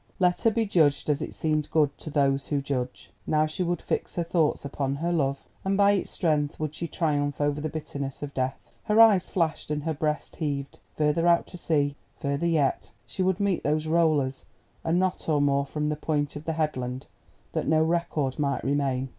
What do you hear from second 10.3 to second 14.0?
heaved: further out to sea, further yet—she would meet those